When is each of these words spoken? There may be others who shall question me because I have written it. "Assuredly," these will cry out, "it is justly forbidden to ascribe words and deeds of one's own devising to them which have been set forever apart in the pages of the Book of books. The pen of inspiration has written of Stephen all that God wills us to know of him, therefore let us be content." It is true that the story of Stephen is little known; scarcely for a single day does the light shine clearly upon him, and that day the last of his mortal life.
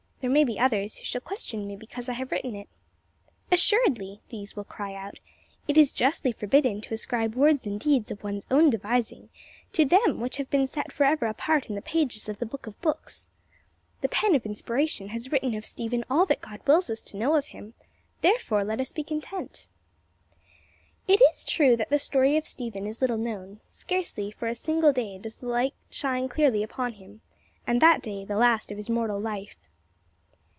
There 0.21 0.29
may 0.29 0.43
be 0.43 0.59
others 0.59 0.97
who 0.97 1.03
shall 1.03 1.19
question 1.19 1.65
me 1.65 1.75
because 1.75 2.07
I 2.07 2.13
have 2.13 2.31
written 2.31 2.55
it. 2.55 2.69
"Assuredly," 3.51 4.21
these 4.29 4.55
will 4.55 4.63
cry 4.63 4.93
out, 4.93 5.19
"it 5.67 5.79
is 5.79 5.91
justly 5.91 6.31
forbidden 6.31 6.79
to 6.81 6.93
ascribe 6.93 7.33
words 7.33 7.65
and 7.65 7.79
deeds 7.79 8.11
of 8.11 8.23
one's 8.23 8.45
own 8.51 8.69
devising 8.69 9.29
to 9.73 9.83
them 9.83 10.19
which 10.19 10.37
have 10.37 10.47
been 10.51 10.67
set 10.67 10.91
forever 10.91 11.25
apart 11.25 11.69
in 11.69 11.75
the 11.75 11.81
pages 11.81 12.29
of 12.29 12.37
the 12.37 12.45
Book 12.45 12.67
of 12.67 12.79
books. 12.81 13.29
The 14.01 14.09
pen 14.09 14.35
of 14.35 14.45
inspiration 14.45 15.07
has 15.07 15.31
written 15.31 15.55
of 15.55 15.65
Stephen 15.65 16.03
all 16.07 16.27
that 16.27 16.41
God 16.41 16.59
wills 16.67 16.91
us 16.91 17.01
to 17.01 17.17
know 17.17 17.35
of 17.35 17.47
him, 17.47 17.73
therefore 18.21 18.63
let 18.63 18.79
us 18.79 18.93
be 18.93 19.03
content." 19.03 19.69
It 21.07 21.19
is 21.19 21.43
true 21.43 21.75
that 21.77 21.89
the 21.89 21.97
story 21.97 22.37
of 22.37 22.47
Stephen 22.47 22.85
is 22.85 23.01
little 23.01 23.17
known; 23.17 23.59
scarcely 23.67 24.29
for 24.29 24.47
a 24.47 24.53
single 24.53 24.93
day 24.93 25.17
does 25.17 25.37
the 25.39 25.47
light 25.47 25.73
shine 25.89 26.29
clearly 26.29 26.61
upon 26.61 26.93
him, 26.93 27.21
and 27.65 27.81
that 27.81 28.03
day 28.03 28.23
the 28.23 28.37
last 28.37 28.69
of 28.69 28.77
his 28.77 28.87
mortal 28.87 29.19
life. 29.19 29.55